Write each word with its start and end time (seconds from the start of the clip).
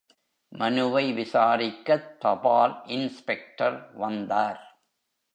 மனுவை 0.51 1.13
விசாரிக்கத் 1.13 2.19
தபால் 2.19 2.81
இன்ஸ்பெக்டர் 2.85 3.93
வந்தார். 3.93 4.79